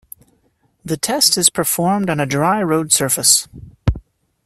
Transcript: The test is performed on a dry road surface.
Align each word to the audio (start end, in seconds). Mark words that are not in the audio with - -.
The 0.83 0.97
test 0.97 1.37
is 1.37 1.51
performed 1.51 2.09
on 2.09 2.19
a 2.19 2.25
dry 2.25 2.63
road 2.63 2.91
surface. 2.91 3.47